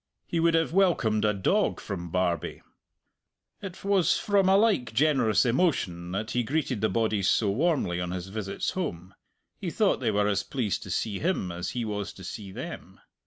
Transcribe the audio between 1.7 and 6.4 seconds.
from Barbie. It was from a like generous emotion that